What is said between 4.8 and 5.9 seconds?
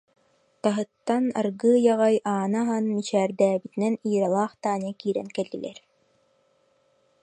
киирэн кэллилэр